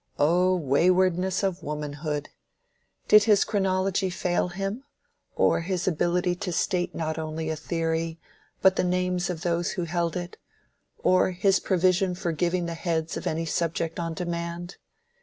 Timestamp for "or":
5.35-5.61, 10.97-11.29